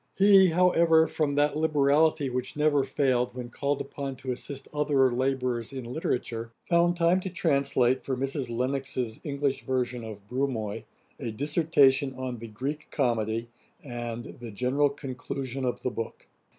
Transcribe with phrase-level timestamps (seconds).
[0.17, 5.71] He, however, from that liberality which never failed, when called upon to assist other labourers
[5.71, 8.49] in literature, found time to translate for Mrs.
[8.49, 10.85] Lennox's English version of Brumoy,
[11.19, 13.49] 'A Dissertation on the Greek Comedy,'[dagger]
[13.87, 16.27] and 'The General Conclusion of the book.'